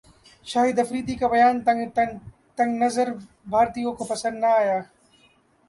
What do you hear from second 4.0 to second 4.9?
پسند نہ ایا